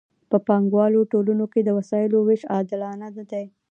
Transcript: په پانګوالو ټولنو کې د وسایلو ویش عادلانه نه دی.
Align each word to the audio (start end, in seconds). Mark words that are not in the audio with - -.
په 0.29 0.37
پانګوالو 0.47 1.09
ټولنو 1.11 1.45
کې 1.53 1.61
د 1.63 1.69
وسایلو 1.77 2.17
ویش 2.27 2.43
عادلانه 2.53 3.07
نه 3.17 3.23
دی. 3.31 3.45